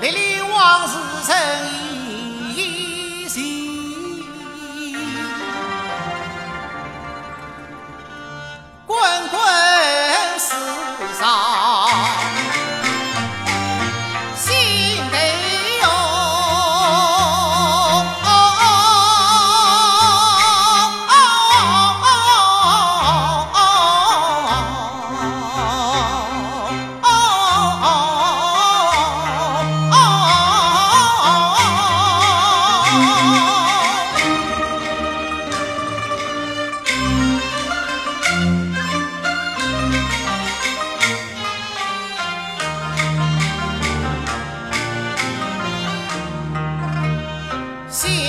[0.00, 0.94] 历历往事
[1.26, 1.63] 成
[47.94, 48.23] Sí.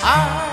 [0.00, 0.47] 二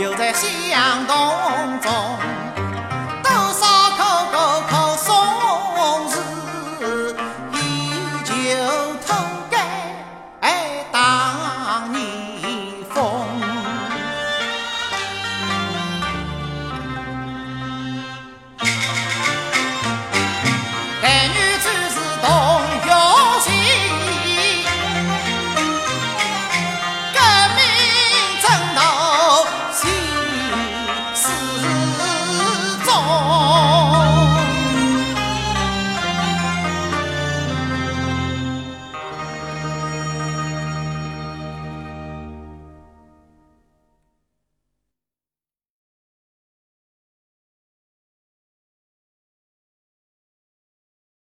[0.00, 2.39] 留在夕阳东中。
[31.20, 31.69] Susan.